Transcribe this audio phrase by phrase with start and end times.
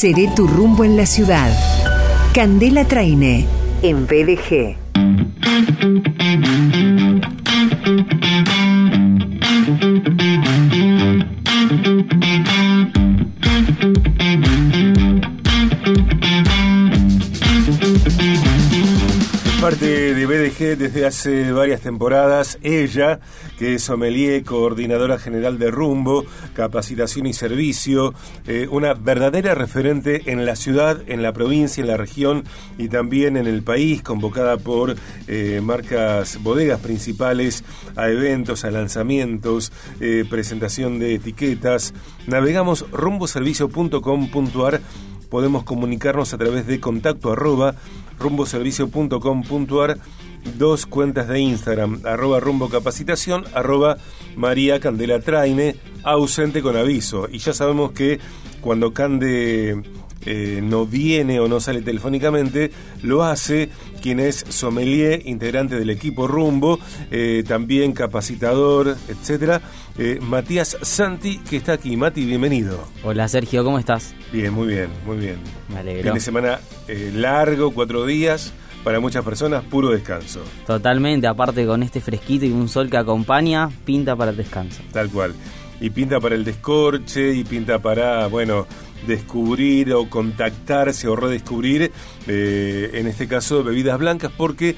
[0.00, 1.52] Seré tu rumbo en la ciudad.
[2.32, 3.44] Candela Traine,
[3.82, 4.78] en BDG.
[19.80, 23.18] De BDG desde hace varias temporadas, ella,
[23.58, 28.12] que es sommelier, coordinadora general de Rumbo, capacitación y servicio,
[28.46, 32.44] eh, una verdadera referente en la ciudad, en la provincia, en la región
[32.76, 34.96] y también en el país, convocada por
[35.28, 37.64] eh, marcas bodegas principales
[37.96, 41.94] a eventos, a lanzamientos, eh, presentación de etiquetas.
[42.26, 44.80] Navegamos rumboservicio.com.ar
[45.30, 47.74] podemos comunicarnos a través de contacto arroba
[48.18, 49.98] rumboservicio.com.ar
[50.58, 53.98] dos cuentas de Instagram, arroba rumbo capacitación, arroba
[54.36, 57.28] María Candela Traine, ausente con aviso.
[57.30, 58.20] Y ya sabemos que
[58.60, 59.82] cuando Cande
[60.26, 62.70] eh, no viene o no sale telefónicamente,
[63.02, 63.70] lo hace
[64.02, 66.78] quien es sommelier, integrante del equipo Rumbo,
[67.10, 69.60] eh, también capacitador, etcétera,
[69.98, 71.96] eh, Matías Santi, que está aquí.
[71.96, 72.86] Mati, bienvenido.
[73.02, 74.14] Hola Sergio, ¿cómo estás?
[74.32, 75.36] Bien, muy bien, muy bien.
[75.68, 76.04] Me alegro.
[76.04, 76.60] Fin de semana
[77.14, 78.52] largo, cuatro días.
[78.84, 80.40] Para muchas personas, puro descanso.
[80.66, 84.82] Totalmente, aparte con este fresquito y un sol que acompaña, pinta para el descanso.
[84.90, 85.34] Tal cual.
[85.82, 88.66] Y pinta para el descorche, y pinta para, bueno,
[89.06, 91.92] descubrir o contactarse o redescubrir,
[92.26, 94.76] eh, en este caso, bebidas blancas, porque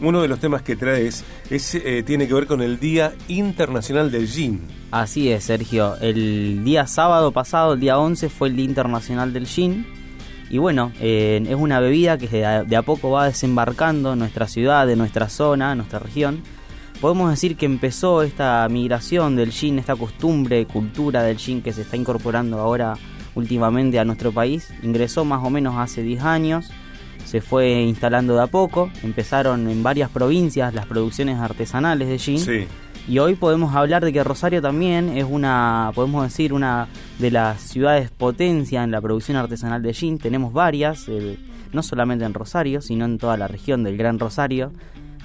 [0.00, 4.10] uno de los temas que traes es, eh, tiene que ver con el Día Internacional
[4.10, 4.60] del Gin.
[4.90, 5.96] Así es, Sergio.
[6.00, 9.86] El día sábado pasado, el día 11, fue el Día Internacional del Gin.
[10.50, 14.88] Y bueno, eh, es una bebida que de a, poco va desembarcando en nuestra ciudad,
[14.90, 16.42] en nuestra zona, en nuestra región.
[17.00, 21.82] Podemos decir que empezó esta migración del gin, esta costumbre, cultura del gin que se
[21.82, 22.94] está incorporando ahora
[23.34, 24.72] últimamente a nuestro país.
[24.82, 26.70] Ingresó más o menos hace 10 años,
[27.24, 32.38] se fue instalando de a poco, empezaron en varias provincias las producciones artesanales de gin.
[32.38, 32.66] Sí.
[33.06, 37.60] Y hoy podemos hablar de que Rosario también es una, podemos decir, una de las
[37.60, 40.18] ciudades potencia en la producción artesanal de gin.
[40.18, 41.38] Tenemos varias, eh,
[41.72, 44.72] no solamente en Rosario, sino en toda la región del Gran Rosario.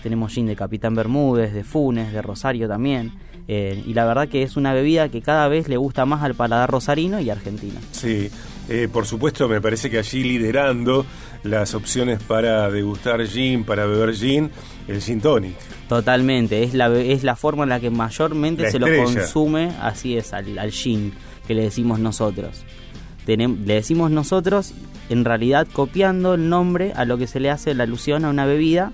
[0.04, 3.12] Tenemos gin de Capitán Bermúdez, de Funes, de Rosario también.
[3.48, 6.36] Eh, y la verdad que es una bebida que cada vez le gusta más al
[6.36, 7.80] paladar rosarino y argentino.
[7.92, 8.30] Sí,
[8.70, 11.04] eh, por supuesto me parece que allí liderando
[11.44, 14.52] las opciones para degustar gin, para beber gin,
[14.88, 15.56] el gin tonic.
[15.88, 20.16] Totalmente, es la, es la forma en la que mayormente La se lo consume, así
[20.16, 21.12] es, al, al gin
[21.48, 22.64] que le decimos nosotros.
[23.26, 24.74] Tenem- le decimos nosotros,
[25.10, 28.46] en realidad copiando el nombre a lo que se le hace la alusión a una
[28.46, 28.92] bebida,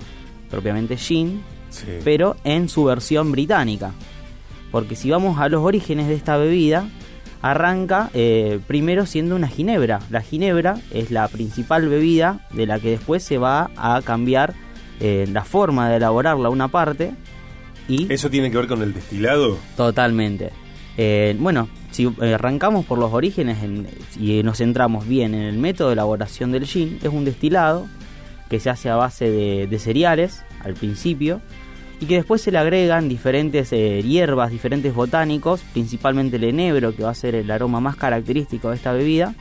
[0.56, 1.86] propiamente gin, Sí.
[2.06, 3.92] pero en su versión británica.
[4.72, 6.88] Porque si vamos a los orígenes de esta bebida,
[7.42, 10.00] arranca eh, primero siendo una ginebra.
[10.10, 14.54] La ginebra es la principal bebida de la que después se va a cambiar
[15.02, 17.12] eh, la forma de elaborarla una parte
[17.90, 19.58] y ¿Eso tiene que ver con el destilado?
[19.76, 20.52] totalmente.
[20.98, 23.88] Eh, bueno, si arrancamos por los orígenes en-
[24.18, 27.86] y nos centramos bien en el método de elaboración del gin, es un destilado
[28.50, 31.42] que se hace a base de, de cereales al principio
[32.00, 37.04] y que después se le agregan diferentes eh, hierbas, diferentes botánicos, principalmente el enebro, que
[37.04, 39.34] va a ser el aroma más característico de esta bebida,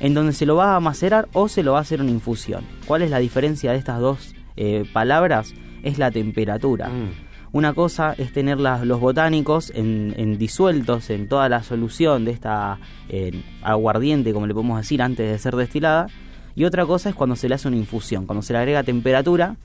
[0.00, 2.64] en donde se lo va a macerar o se lo va a hacer una infusión.
[2.86, 5.54] ¿Cuál es la diferencia de estas dos eh, palabras?
[5.82, 6.88] Es la temperatura.
[6.88, 7.32] Mm.
[7.52, 12.78] Una cosa es tener los botánicos en, en disueltos en toda la solución de esta
[13.10, 16.06] eh, aguardiente, como le podemos decir, antes de ser destilada.
[16.54, 19.56] Y otra cosa es cuando se le hace una infusión, cuando se le agrega temperatura.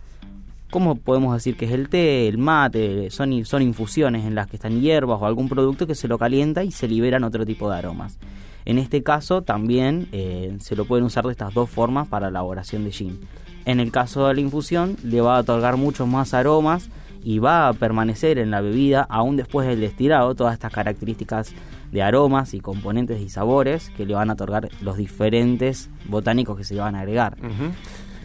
[0.69, 3.09] como podemos decir que es el té, el mate?
[3.09, 6.63] Son, son infusiones en las que están hierbas o algún producto que se lo calienta
[6.63, 8.17] y se liberan otro tipo de aromas.
[8.65, 12.31] En este caso también eh, se lo pueden usar de estas dos formas para la
[12.31, 13.19] elaboración de gin.
[13.63, 16.89] En el caso de la infusión le va a otorgar muchos más aromas
[17.23, 21.53] y va a permanecer en la bebida aún después del destilado todas estas características
[21.91, 26.63] de aromas y componentes y sabores que le van a otorgar los diferentes botánicos que
[26.63, 27.37] se le van a agregar.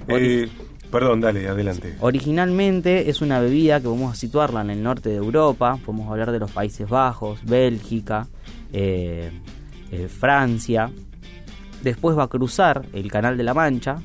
[0.08, 0.48] Eh,
[0.90, 1.94] perdón, dale, adelante.
[2.00, 6.32] Originalmente es una bebida que vamos a situarla en el norte de Europa, podemos hablar
[6.32, 8.26] de los Países Bajos, Bélgica,
[8.72, 9.30] eh,
[9.90, 10.90] eh, Francia.
[11.82, 13.96] Después va a cruzar el Canal de la Mancha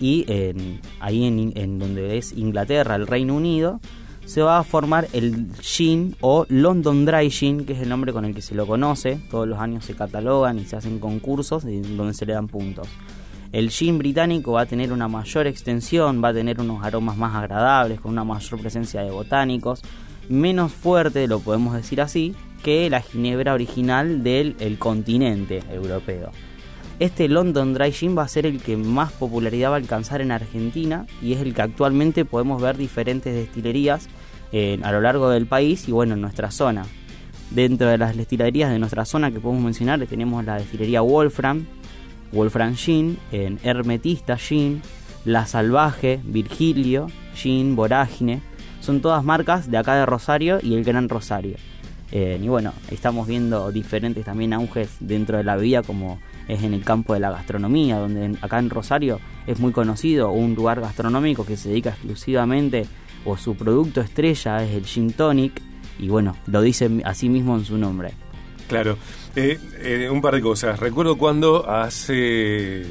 [0.00, 3.80] y en- ahí en, en donde es Inglaterra, el Reino Unido,
[4.28, 8.26] se va a formar el gin o London Dry Gin, que es el nombre con
[8.26, 9.18] el que se lo conoce.
[9.30, 12.88] Todos los años se catalogan y se hacen concursos donde se le dan puntos.
[13.52, 17.34] El gin británico va a tener una mayor extensión, va a tener unos aromas más
[17.34, 19.80] agradables, con una mayor presencia de botánicos,
[20.28, 26.32] menos fuerte, lo podemos decir así, que la ginebra original del el continente europeo.
[26.98, 30.32] Este London Dry Gin va a ser el que más popularidad va a alcanzar en
[30.32, 34.08] Argentina y es el que actualmente podemos ver diferentes destilerías
[34.52, 36.86] eh, a lo largo del país y bueno, en nuestra zona.
[37.50, 41.66] Dentro de las destilerías de nuestra zona que podemos mencionar tenemos la destilería Wolfram,
[42.32, 44.82] Wolfram Gin, en Hermetista Gin,
[45.24, 48.42] La Salvaje, Virgilio, Gin, Vorágine.
[48.80, 51.56] Son todas marcas de acá de Rosario y el Gran Rosario.
[52.10, 56.18] Y bueno, estamos viendo diferentes también auges dentro de la vida como
[56.48, 60.54] es en el campo de la gastronomía, donde acá en Rosario es muy conocido un
[60.54, 62.86] lugar gastronómico que se dedica exclusivamente
[63.24, 65.60] o su producto estrella es el gin tonic
[65.98, 68.12] y bueno, lo dice así mismo en su nombre.
[68.68, 68.98] Claro,
[69.34, 70.78] eh, eh, un par de cosas.
[70.78, 72.84] Recuerdo cuando hace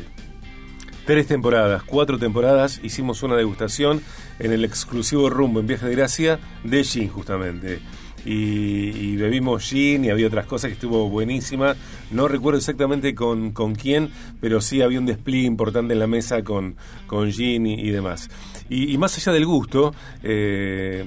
[1.06, 4.02] tres temporadas, cuatro temporadas, hicimos una degustación
[4.40, 7.80] en el exclusivo rumbo en Viaje de Gracia de gin justamente
[8.28, 11.76] y, bebimos gin y había otras cosas que estuvo buenísima.
[12.12, 14.10] No recuerdo exactamente con, con quién,
[14.42, 16.76] pero sí había un despliegue importante en la mesa con,
[17.08, 18.30] con gin y, demás.
[18.70, 19.94] Y, más allá del gusto,
[20.24, 21.06] eh,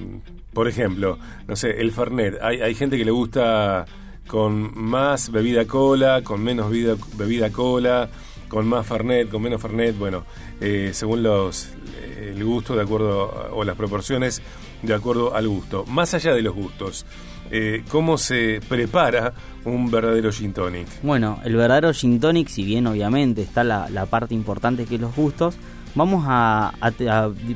[0.53, 2.39] por ejemplo, no sé, el Fernet.
[2.41, 3.85] Hay, hay gente que le gusta
[4.27, 8.09] con más bebida cola, con menos bebida, bebida cola,
[8.51, 10.25] con más Fernet, con menos Fernet, bueno,
[10.59, 11.69] eh, según los
[12.21, 14.41] el gusto de acuerdo o las proporciones
[14.81, 15.85] de acuerdo al gusto.
[15.85, 17.05] Más allá de los gustos,
[17.49, 19.33] eh, ¿cómo se prepara
[19.63, 20.85] un verdadero gin tonic?
[21.01, 25.15] Bueno, el verdadero gin tonic, si bien obviamente está la, parte importante que es los
[25.15, 25.55] gustos,
[25.95, 26.73] vamos a,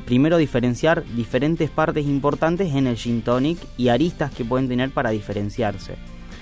[0.06, 5.10] primero diferenciar diferentes partes importantes en el gin tonic y aristas que pueden tener para
[5.10, 5.96] diferenciarse.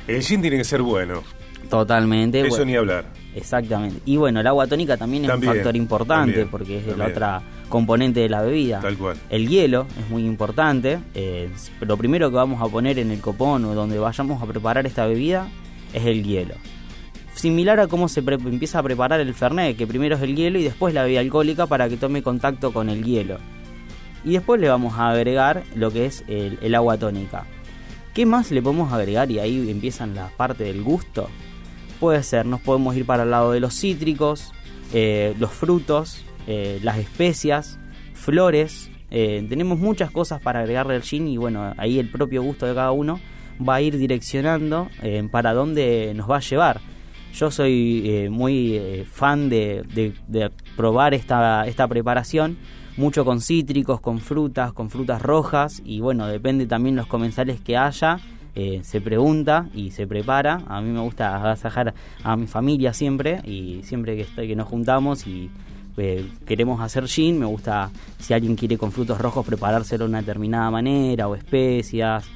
[0.06, 1.24] El gin tiene que ser bueno.
[1.68, 2.46] Totalmente.
[2.46, 3.23] Eso ni hablar.
[3.34, 4.00] Exactamente.
[4.04, 8.20] Y bueno, el agua tónica también, es un factor importante porque es la otra componente
[8.20, 8.81] de la bebida.
[8.81, 9.16] Tal cual.
[9.28, 11.00] El hielo es muy importante.
[11.14, 11.50] Eh,
[11.81, 15.06] lo primero que vamos a poner en el copón o donde vayamos a preparar esta
[15.06, 15.48] bebida
[15.92, 16.54] es el hielo.
[17.34, 20.62] Similar a cómo se empieza a preparar el Fernet, que primero es el hielo y
[20.62, 23.38] después la bebida alcohólica para que tome contacto con el hielo.
[24.25, 27.44] Y después le vamos a agregar lo que es el, agua tónica.
[28.14, 29.31] ¿Qué más le podemos agregar?
[29.31, 31.28] Y ahí empiezan la parte del gusto.
[32.00, 34.52] Puede ser, nos podemos ir para el lado de los cítricos,
[34.93, 37.79] eh, los frutos, eh, las especias,
[38.14, 38.91] flores.
[39.11, 42.75] Eh, tenemos muchas cosas para agregarle al gin y bueno, ahí el propio gusto de
[42.75, 43.20] cada uno
[43.67, 44.88] va a ir direccionando
[45.31, 46.81] para dónde nos va a llevar.
[47.32, 49.85] Yo soy muy fan de,
[50.29, 52.56] de, probar esta, esta preparación,
[52.96, 57.76] mucho con cítricos, con frutas, con frutas rojas y bueno, depende también los comensales que
[57.76, 58.19] haya.
[58.82, 60.62] Se pregunta y se prepara.
[60.68, 64.68] A mí me gusta agasajar a mi familia siempre y siempre que, estoy, que nos
[64.68, 65.50] juntamos y
[65.96, 70.20] eh, queremos hacer gin, me gusta si alguien quiere con frutos rojos preparárselo de una
[70.20, 72.26] determinada manera o especias,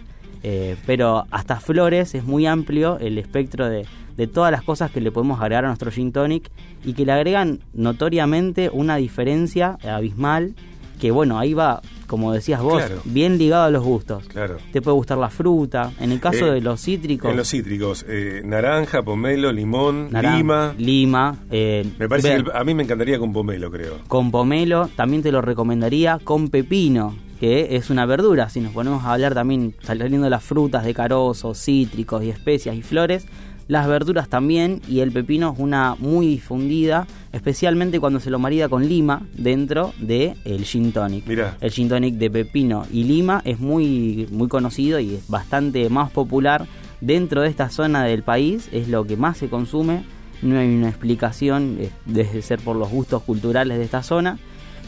[0.44, 3.84] eh, pero hasta flores es muy amplio el espectro de,
[4.16, 6.50] de todas las cosas que le podemos agregar a nuestro gin tonic
[6.84, 10.54] y que le agregan notoriamente una diferencia abismal
[11.00, 14.24] que bueno, ahí va como decías vos, bien ligado a los gustos.
[14.28, 14.56] Claro.
[14.72, 15.92] Te puede gustar la fruta.
[16.00, 17.30] En el caso eh, de los cítricos.
[17.30, 20.74] En los cítricos, eh, naranja, pomelo, limón, lima.
[20.78, 21.36] Lima.
[21.50, 23.98] Eh, me parece que a mí me encantaría con pomelo, creo.
[24.08, 28.48] Con pomelo, también te lo recomendaría con pepino, que es una verdura.
[28.48, 32.74] Si nos ponemos a hablar también, saliendo de las frutas de carozo, cítricos y especias
[32.74, 33.26] y flores,
[33.68, 38.68] las verduras también y el pepino es una muy difundida, especialmente cuando se lo marida
[38.68, 41.28] con lima dentro del el gin tonic.
[41.60, 46.10] El gin tonic de pepino y lima es muy, muy conocido y es bastante más
[46.10, 46.66] popular
[47.00, 50.02] dentro de esta zona del país, es lo que más se consume.
[50.40, 54.38] No hay una explicación, debe ser por los gustos culturales de esta zona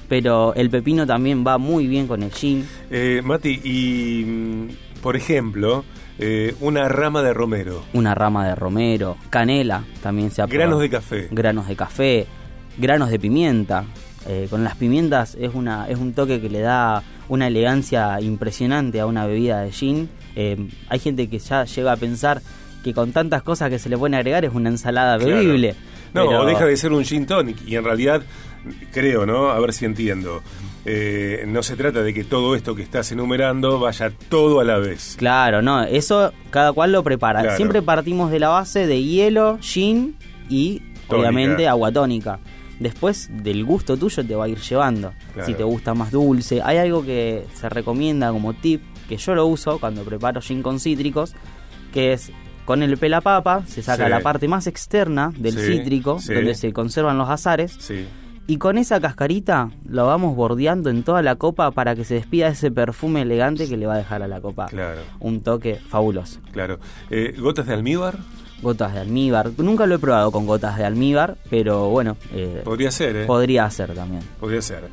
[0.08, 2.66] pero el pepino también va muy bien con el gin.
[2.90, 4.68] Eh, Mati, y mm,
[5.02, 5.84] por ejemplo,
[6.20, 7.82] eh, una rama de romero.
[7.94, 10.64] Una rama de romero, canela también se aplica.
[10.64, 11.28] Granos de café.
[11.30, 12.26] Granos de café,
[12.76, 13.84] granos de pimienta.
[14.28, 19.00] Eh, con las pimientas es, una, es un toque que le da una elegancia impresionante
[19.00, 20.10] a una bebida de gin.
[20.36, 22.42] Eh, hay gente que ya llega a pensar
[22.84, 25.74] que con tantas cosas que se le pueden agregar es una ensalada bebible.
[26.12, 28.22] No, o deja de ser un gin tonic y en realidad
[28.92, 29.48] creo, ¿no?
[29.50, 30.42] A ver si entiendo.
[30.86, 34.78] Eh, no se trata de que todo esto que estás enumerando vaya todo a la
[34.78, 35.14] vez.
[35.18, 37.56] Claro, no, eso cada cual lo prepara.
[37.56, 40.16] Siempre partimos de la base de hielo, gin
[40.48, 42.40] y obviamente agua tónica.
[42.78, 45.12] Después del gusto tuyo te va a ir llevando.
[45.44, 49.46] Si te gusta más dulce, hay algo que se recomienda como tip, que yo lo
[49.46, 51.34] uso cuando preparo gin con cítricos,
[51.92, 52.32] que es
[52.64, 57.28] con el pelapapa se saca la parte más externa del cítrico, donde se conservan los
[57.28, 57.76] azares.
[58.50, 62.48] Y con esa cascarita lo vamos bordeando en toda la copa para que se despida
[62.48, 64.66] ese perfume elegante que le va a dejar a la copa.
[64.66, 65.02] Claro.
[65.20, 66.40] Un toque fabuloso.
[66.50, 66.80] Claro.
[67.10, 68.18] Eh, ¿Gotas de almíbar?
[68.60, 69.52] gotas de almíbar.
[69.56, 72.16] Nunca lo he probado con gotas de almíbar, pero bueno.
[72.32, 73.24] Eh, podría ser, ¿eh?
[73.24, 74.22] Podría ser también.
[74.38, 74.88] Podría ser.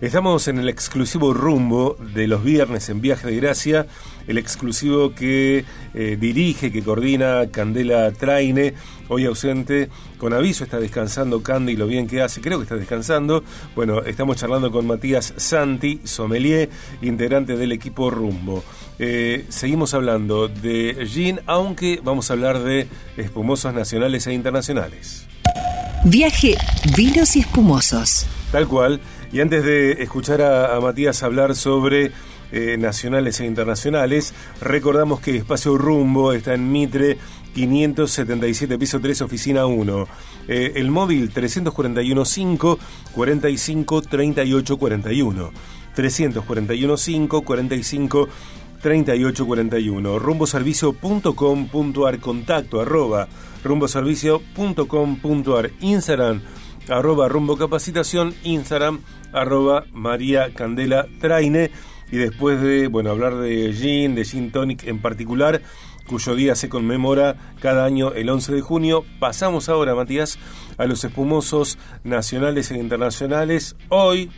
[0.00, 3.86] Estamos en el exclusivo rumbo de los viernes en Viaje de Gracia,
[4.26, 5.64] el exclusivo que
[5.94, 8.74] eh, dirige, que coordina Candela Traine,
[9.10, 13.44] hoy ausente, con aviso está descansando Candy, lo bien que hace, creo que está descansando.
[13.74, 16.70] Bueno, estamos charlando con Matías Santi, sommelier,
[17.02, 18.64] integrante del equipo Rumbo.
[18.98, 22.86] Eh, seguimos hablando de gin, aunque vamos a hablar de
[23.16, 25.26] espumosos nacionales e internacionales.
[26.04, 26.56] Viaje,
[26.96, 28.26] vinos y espumosos.
[28.52, 29.00] Tal cual.
[29.32, 32.10] Y antes de escuchar a, Matías hablar sobre
[32.52, 37.18] eh, nacionales e internacionales, recordamos que Espacio Rumbo está en Mitre
[37.54, 40.06] 577, piso 3, oficina 1.
[40.48, 42.78] Eh, el móvil 341 5
[43.14, 45.50] 45 38 41.
[45.94, 48.28] 341 5 45
[48.82, 50.18] 3841.
[50.18, 53.28] Rumboservicio.com.ar contacto arroba
[53.62, 56.42] rumboservicio.com.ar Instagram
[56.88, 59.00] arroba rumbo capacitación Instagram
[59.32, 61.70] arroba María Candela Traine
[62.10, 65.62] y después de bueno hablar de gin, de gin tonic en particular
[66.10, 69.04] cuyo día se conmemora cada año el 11 de junio.
[69.20, 70.40] Pasamos ahora, Matías,
[70.76, 73.76] a los espumosos nacionales e internacionales.
[73.90, 74.28] Hoy,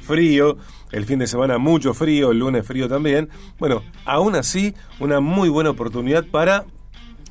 [0.00, 0.58] frío,
[0.92, 3.30] el fin de semana mucho frío, el lunes frío también.
[3.58, 6.66] Bueno, aún así, una muy buena oportunidad para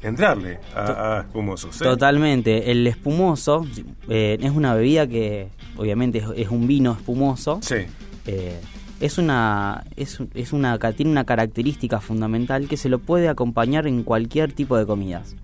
[0.01, 1.79] entrarle a, espumosos.
[1.79, 1.85] ¿eh?
[1.85, 2.69] Totalmente.
[2.69, 3.65] El espumoso
[4.09, 7.59] eh, es una bebida que obviamente es, un vino espumoso.
[7.61, 7.85] Sí.
[8.25, 8.59] Eh,
[8.99, 14.03] es una, es, es, una, tiene una característica fundamental que se lo puede acompañar en
[14.03, 15.35] cualquier tipo de comidas.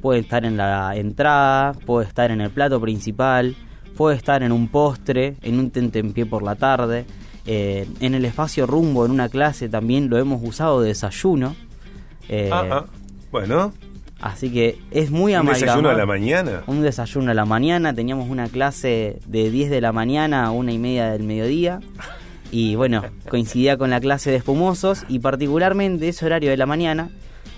[0.00, 3.54] Puede estar en la entrada, puede estar en el plato principal,
[3.96, 7.04] puede estar en un postre, en un tentempié por la tarde.
[7.46, 11.54] en el espacio rumbo, en una clase, también lo hemos usado de desayuno.
[12.50, 12.86] ah, ah.
[13.30, 13.72] Bueno.
[14.20, 15.78] Así que es muy amalgamado.
[15.78, 16.62] ¿Un desayuno a la mañana?
[16.66, 17.94] Un desayuno a la mañana.
[17.94, 21.80] Teníamos una clase de 10 de la mañana a una y media del mediodía.
[22.52, 27.10] Y bueno, coincidía con la clase de espumosos y particularmente ese horario de la mañana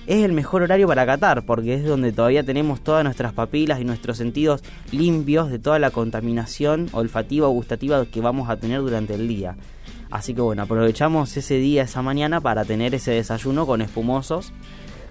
[0.07, 3.85] es el mejor horario para catar porque es donde todavía tenemos todas nuestras papilas y
[3.85, 9.15] nuestros sentidos limpios de toda la contaminación olfativa o gustativa que vamos a tener durante
[9.15, 9.57] el día.
[10.11, 14.53] Así que bueno, aprovechamos ese día, esa mañana para tener ese desayuno con espumosos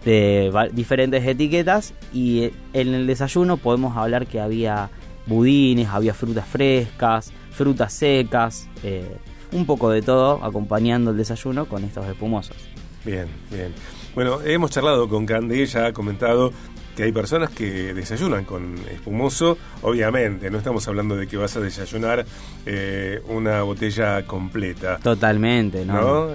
[0.05, 4.89] de diferentes etiquetas y eh, en el desayuno podemos hablar que había
[5.25, 9.17] budines, había frutas frescas, frutas secas, eh,
[9.51, 12.57] un poco de todo acompañando el desayuno con estos espumosos.
[13.05, 13.73] Bien, bien.
[14.13, 16.51] Bueno, hemos charlado con Candy, ella ha comentado
[16.95, 21.61] que hay personas que desayunan con espumoso, obviamente, no estamos hablando de que vas a
[21.61, 22.25] desayunar
[22.65, 24.99] eh, una botella completa.
[24.99, 26.29] Totalmente, ¿no?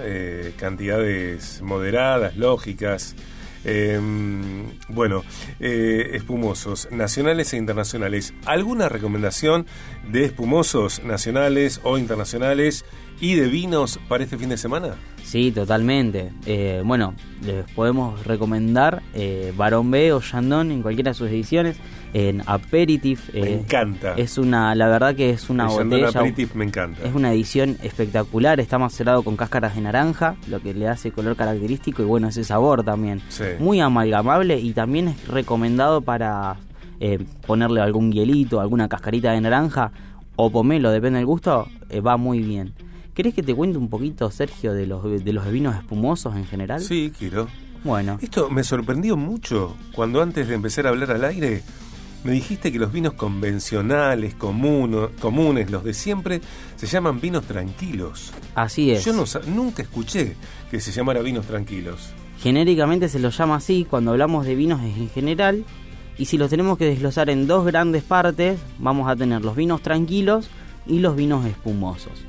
[0.57, 3.15] cantidades moderadas, lógicas.
[3.63, 5.23] Em, bueno,
[5.59, 8.33] eh, espumosos nacionales e internacionales.
[8.45, 9.65] ¿Alguna recomendación
[10.11, 12.85] de espumosos nacionales o internacionales
[13.19, 14.95] y de vinos para este fin de semana?
[15.23, 16.31] Sí, totalmente.
[16.45, 21.77] Eh, bueno, les podemos recomendar eh, Barón B o Chandon en cualquiera de sus ediciones
[22.13, 23.33] en Aperitif.
[23.33, 24.13] me encanta.
[24.13, 26.09] Es una, la verdad que es una botella.
[26.09, 27.03] Aperitif me encanta.
[27.03, 28.59] Es una edición espectacular.
[28.59, 32.43] Está macerado con cáscaras de naranja, lo que le hace color característico y bueno, ese
[32.43, 33.21] sabor también.
[33.59, 36.57] Muy amalgamable y también es recomendado para
[36.99, 39.91] eh, ponerle algún hielito, alguna cascarita de naranja
[40.35, 42.73] o pomelo, depende del gusto, eh, va muy bien.
[43.13, 46.79] ¿Querés que te cuente un poquito, Sergio, de los, de los vinos espumosos en general?
[46.81, 47.47] Sí, quiero.
[47.83, 48.19] Bueno.
[48.21, 51.63] Esto me sorprendió mucho cuando antes de empezar a hablar al aire
[52.23, 56.41] me dijiste que los vinos convencionales, comunes, los de siempre,
[56.75, 58.33] se llaman vinos tranquilos.
[58.55, 59.05] Así es.
[59.05, 60.35] Yo no, nunca escuché
[60.69, 62.09] que se llamara vinos tranquilos.
[62.39, 65.65] Genéricamente se los llama así cuando hablamos de vinos en general.
[66.17, 69.81] Y si los tenemos que desglosar en dos grandes partes, vamos a tener los vinos
[69.81, 70.49] tranquilos
[70.87, 72.23] y los vinos espumosos.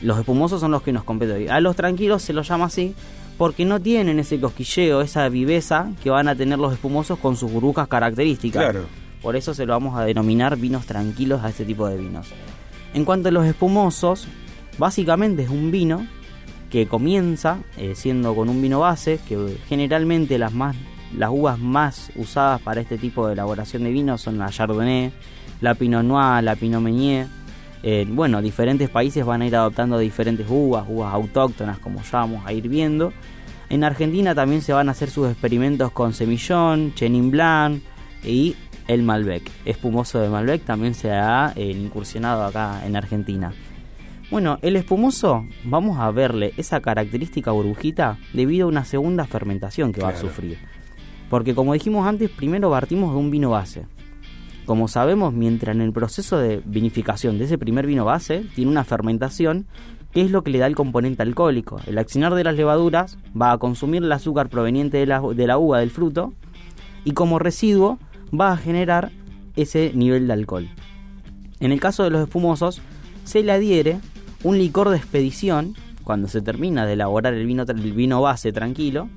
[0.00, 1.48] Los espumosos son los que nos competen hoy.
[1.48, 2.94] A los tranquilos se los llama así
[3.38, 7.50] porque no tienen ese cosquilleo, esa viveza que van a tener los espumosos con sus
[7.50, 8.62] burbujas características.
[8.62, 8.86] Claro.
[9.22, 12.28] Por eso se lo vamos a denominar vinos tranquilos a este tipo de vinos.
[12.92, 14.26] En cuanto a los espumosos,
[14.78, 16.06] básicamente es un vino
[16.70, 20.74] que comienza eh, siendo con un vino base, que generalmente las, más,
[21.16, 25.12] las uvas más usadas para este tipo de elaboración de vino son la Chardonnay,
[25.60, 27.26] la Pinot Noir, la Pinot Meunier.
[27.82, 32.46] Eh, bueno, diferentes países van a ir adoptando diferentes uvas, uvas autóctonas como ya vamos
[32.46, 33.12] a ir viendo.
[33.68, 37.82] En Argentina también se van a hacer sus experimentos con Semillón, Chenin Blanc
[38.24, 38.54] y
[38.88, 39.50] el Malbec.
[39.64, 43.52] Espumoso de Malbec también se ha eh, incursionado acá en Argentina.
[44.30, 50.00] Bueno, el espumoso, vamos a verle esa característica burbujita debido a una segunda fermentación que
[50.00, 50.58] va a sufrir.
[51.28, 53.84] Porque como dijimos antes, primero partimos de un vino base.
[54.64, 58.84] Como sabemos, mientras en el proceso de vinificación de ese primer vino base tiene una
[58.84, 59.66] fermentación,
[60.12, 61.80] que es lo que le da el componente alcohólico.
[61.86, 65.58] El accionar de las levaduras va a consumir el azúcar proveniente de la, de la
[65.58, 66.32] uva del fruto
[67.04, 67.98] y como residuo
[68.38, 69.10] va a generar
[69.56, 70.68] ese nivel de alcohol.
[71.60, 72.80] En el caso de los espumosos,
[73.24, 73.98] se le adhiere
[74.42, 79.08] un licor de expedición, cuando se termina de elaborar el vino, el vino base tranquilo,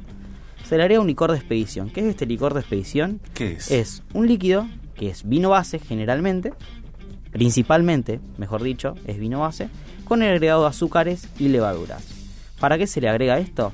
[0.64, 1.90] se le agrega un licor de expedición.
[1.90, 3.20] ¿Qué es este licor de expedición?
[3.34, 3.72] ¿Qué es?
[3.72, 6.54] Es un líquido que es vino base generalmente,
[7.32, 9.70] principalmente, mejor dicho, es vino base,
[10.06, 12.04] con el agregado de azúcares y levaduras.
[12.60, 13.74] ¿Para qué se le agrega esto?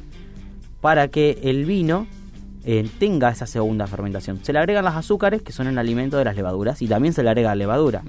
[0.79, 2.07] Para que el vino
[2.63, 4.39] eh, tenga esa segunda fermentación.
[4.43, 7.23] Se le agregan los azúcares, que son el alimento de las levaduras, y también se
[7.23, 8.03] le agrega levadura.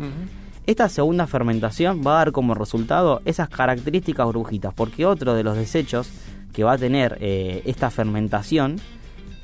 [0.66, 5.56] Esta segunda fermentación va a dar como resultado esas características burbujitas, porque otro de los
[5.56, 6.08] desechos
[6.52, 8.76] que va a tener eh, esta fermentación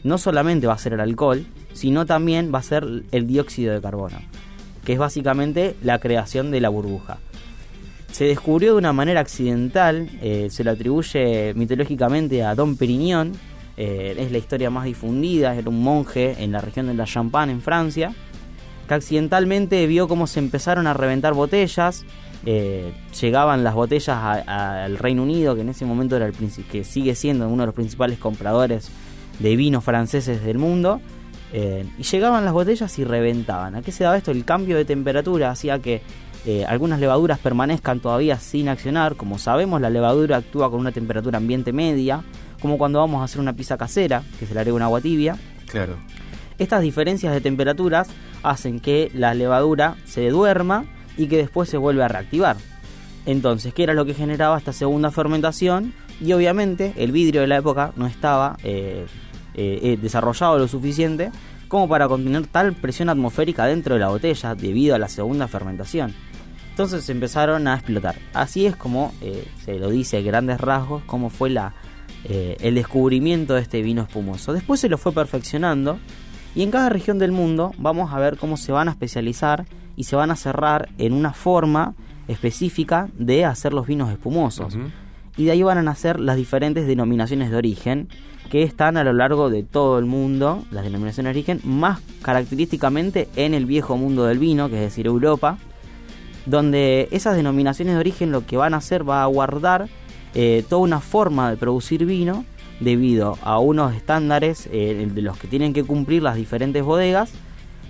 [0.04, 3.80] no solamente va a ser el alcohol, sino también va a ser el dióxido de
[3.80, 4.18] carbono,
[4.84, 7.18] que es básicamente la creación de la burbuja.
[8.12, 13.32] Se descubrió de una manera accidental, eh, se lo atribuye mitológicamente a Don Perignon,
[13.78, 17.52] eh, es la historia más difundida, era un monje en la región de la Champagne
[17.52, 18.12] en Francia,
[18.86, 22.04] que accidentalmente vio cómo se empezaron a reventar botellas,
[22.44, 26.34] eh, llegaban las botellas al Reino Unido, que en ese momento era el
[26.70, 28.90] que sigue siendo uno de los principales compradores
[29.38, 31.00] de vinos franceses del mundo,
[31.50, 33.74] y llegaban las botellas y reventaban.
[33.74, 34.32] ¿A qué se daba esto?
[34.32, 36.02] El cambio de temperatura hacía que
[36.46, 39.16] eh, algunas levaduras permanezcan todavía sin accionar.
[39.16, 42.22] Como sabemos, la levadura actúa con una temperatura ambiente media,
[42.60, 45.36] como cuando vamos a hacer una pizza casera, que se le agrega un agua tibia.
[45.68, 45.96] Claro.
[46.58, 48.08] Estas diferencias de temperaturas
[48.42, 50.86] hacen que la levadura se duerma
[51.16, 52.56] y que después se vuelve a reactivar.
[53.26, 55.92] Entonces, ¿qué era lo que generaba esta segunda fermentación?
[56.20, 59.06] Y obviamente el vidrio de la época no estaba eh,
[59.54, 61.30] eh, desarrollado lo suficiente
[61.68, 66.14] como para contener tal presión atmosférica dentro de la botella debido a la segunda fermentación.
[66.70, 68.16] Entonces empezaron a explotar.
[68.32, 71.74] Así es como eh, se lo dice grandes rasgos, cómo fue la,
[72.24, 74.52] eh, el descubrimiento de este vino espumoso.
[74.52, 75.98] Después se lo fue perfeccionando
[76.54, 80.04] y en cada región del mundo vamos a ver cómo se van a especializar y
[80.04, 81.94] se van a cerrar en una forma
[82.26, 84.76] específica de hacer los vinos espumosos.
[85.36, 88.08] Y de ahí van a nacer las diferentes denominaciones de origen
[88.50, 93.28] que están a lo largo de todo el mundo, las denominaciones de origen, más característicamente
[93.36, 95.58] en el viejo mundo del vino, que es decir, Europa,
[96.46, 99.88] donde esas denominaciones de origen lo que van a hacer va a guardar
[100.34, 102.44] eh, toda una forma de producir vino
[102.80, 107.30] debido a unos estándares eh, de los que tienen que cumplir las diferentes bodegas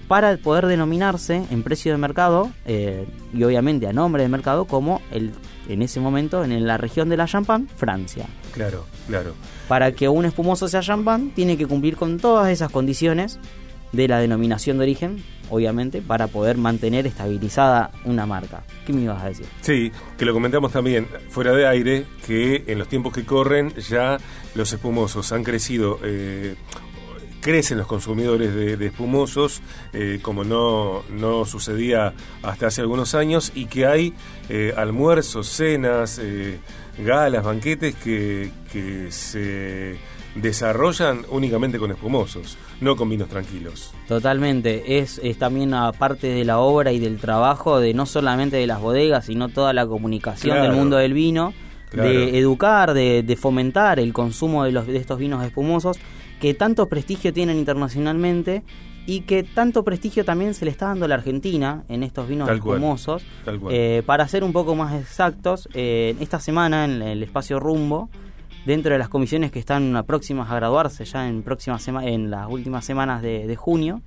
[0.08, 5.02] para poder denominarse en precio de mercado eh, y obviamente a nombre de mercado como
[5.10, 5.32] el
[5.68, 8.26] en ese momento en la región de la Champagne, Francia.
[8.52, 9.34] Claro, claro.
[9.68, 13.38] Para que un espumoso sea champán tiene que cumplir con todas esas condiciones
[13.92, 18.62] de la denominación de origen, obviamente, para poder mantener estabilizada una marca.
[18.86, 19.46] ¿Qué me ibas a decir?
[19.60, 24.18] Sí, que lo comentamos también fuera de aire, que en los tiempos que corren ya
[24.54, 25.98] los espumosos han crecido.
[26.02, 26.56] Eh,
[27.40, 33.66] crecen los consumidores de, espumosos, eh, como no, no sucedía hasta hace algunos años, y
[33.66, 34.12] que hay
[34.48, 36.20] eh, almuerzos, cenas,
[36.98, 39.98] galas, banquetes que, que se
[40.34, 43.92] desarrollan únicamente con espumosos, no con vinos tranquilos.
[44.06, 48.66] Totalmente, es, es también parte de la obra y del trabajo de no solamente de
[48.66, 51.54] las bodegas, sino toda la comunicación del mundo del vino,
[51.92, 55.98] de educar, de, fomentar el consumo de, los, de estos vinos espumosos
[56.40, 58.62] que tanto prestigio tienen internacionalmente
[59.06, 62.48] y que tanto prestigio también se le está dando a la Argentina en estos vinos
[62.50, 63.24] espumosos.
[63.70, 68.10] Eh, para ser un poco más exactos, eh, esta semana en el espacio Rumbo,
[68.68, 72.84] dentro de las comisiones que están próximas a graduarse ya en, próximas en las últimas
[72.84, 74.02] semanas de, junio,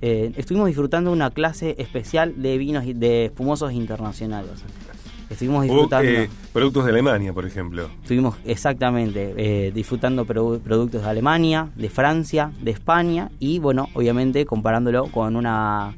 [0.00, 4.64] eh, estuvimos disfrutando una clase especial de vinos de espumosos internacionales.
[5.28, 6.10] Estuvimos disfrutando.
[6.10, 7.90] Eh, productos de Alemania, por ejemplo.
[8.00, 15.08] Estuvimos exactamente eh, disfrutando productos de Alemania, de Francia, de España y, bueno, obviamente comparándolo
[15.08, 15.94] con una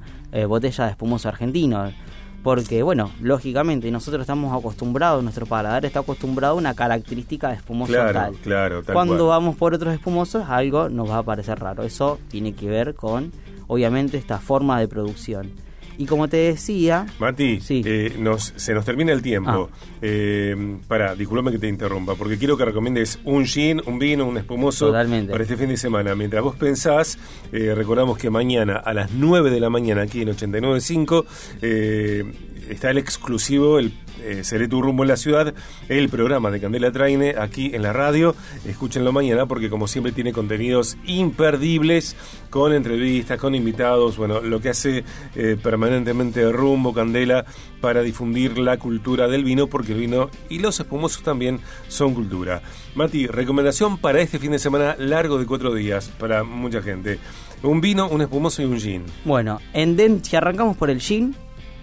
[0.49, 1.93] botella de espumoso argentino
[2.43, 7.93] porque, bueno, lógicamente nosotros estamos acostumbrados, nuestro paladar está acostumbrado a una característica de espumoso
[7.93, 8.35] claro, tal.
[8.37, 11.85] Claro, tal Cuando vamos por otros espumosos, algo nos va a parecer raro.
[11.85, 13.33] Eso tiene que ver con,
[13.69, 15.53] obviamente, esta forma de producción.
[15.99, 17.07] Y como te decía...
[17.19, 17.83] Mati, Sí.
[17.85, 19.71] eh, nos, se nos termina el tiempo.
[20.01, 24.37] Eh, para, discúlpame que te interrumpa, porque quiero que recomiendes un gin, un vino, un
[24.39, 25.31] espumoso Totalmente.
[25.33, 26.15] para este fin de semana.
[26.15, 27.19] Mientras vos pensás,
[27.53, 31.25] eh, recordamos que mañana a las 9 de la mañana aquí en 89.5
[31.63, 32.25] eh,
[32.69, 33.93] está el exclusivo, el
[34.25, 35.53] eh, Seré tu rumbo en la ciudad,
[35.89, 38.35] el programa de Candela Traine aquí en la radio.
[38.67, 42.17] Escúchenlo mañana porque como siempre tiene contenidos imperdibles
[42.51, 45.05] con entrevistas, con invitados, bueno, lo que hace
[45.35, 47.45] eh, permanentemente Rumbo Candela
[47.81, 52.63] para difundir la cultura del vino porque el vino y los espumosos también son cultura.
[52.95, 57.19] Mati, recomendación para este fin de semana largo de cuatro días para mucha gente.
[57.63, 59.03] Un vino, un espumoso y un gin.
[59.25, 61.35] Bueno, en Den, si arrancamos por el gin,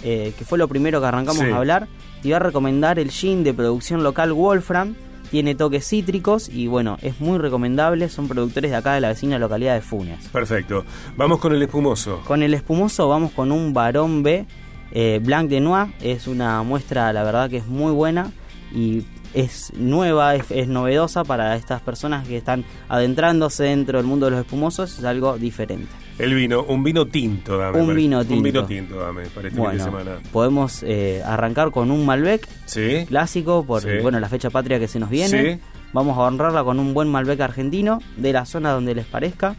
[0.03, 1.49] eh, que fue lo primero que arrancamos Sí.
[1.51, 1.87] a hablar,
[2.21, 4.95] te iba a recomendar el gin de producción local Wolfram.
[5.31, 8.09] Tiene toques cítricos y bueno, es muy recomendable.
[8.09, 10.27] Son productores de acá de la vecina localidad de Funes.
[10.29, 10.85] Perfecto.
[11.15, 12.21] Vamos con el espumoso.
[12.25, 14.47] Con el espumoso vamos con un Barón B
[14.91, 15.91] eh, Blanc de Noix.
[16.01, 18.31] Es una muestra, la verdad que es muy buena
[18.73, 19.05] y
[19.35, 24.31] es nueva, es, es novedosa para estas personas que están adentrándose dentro del mundo de
[24.31, 24.97] los espumosos.
[24.97, 26.08] Es algo diferente.
[26.19, 27.79] El vino, un vino tinto, dame.
[27.81, 28.65] Un vino Un vino tinto.
[28.65, 30.11] tinto, dame, para este fin de Bueno, semana.
[30.31, 33.05] podemos eh, arrancar con un Malbec ¿Sí?
[33.07, 33.89] clásico por Sí.
[34.01, 35.55] bueno la fecha patria que se nos viene.
[35.55, 35.61] Sí.
[35.93, 39.55] Vamos a honrarla con un buen Malbec argentino de la zona donde les parezca.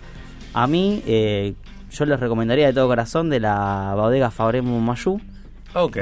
[0.53, 1.55] A mí, eh,
[1.90, 5.20] yo les recomendaría de todo corazón de la bodega Fabre Mayú.
[5.75, 5.96] Ok.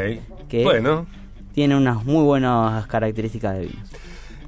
[0.48, 1.06] Que- Bueno,
[1.54, 3.88] Tiene unas muy buenas características de vinos.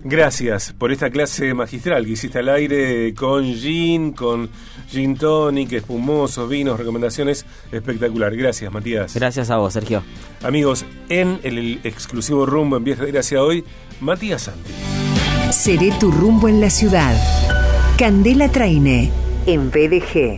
[0.02, 4.48] Gracias por esta clase magistral que hiciste al aire con gin, con
[4.88, 8.34] gin tonic, espumosos, vinos, recomendaciones espectacular.
[8.36, 9.14] Gracias, Matías.
[9.14, 10.02] Gracias a vos, Sergio.
[10.42, 13.64] Amigos, en el exclusivo rumbo en Viaje de Gracia hoy,
[14.00, 14.72] Matías Santi.
[15.50, 17.14] Seré tu rumbo en la ciudad.
[17.98, 19.10] Candela Traine,
[19.46, 20.28] en BDG.